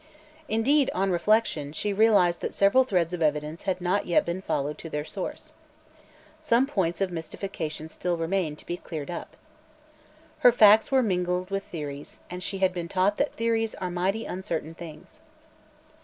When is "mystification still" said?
7.11-8.17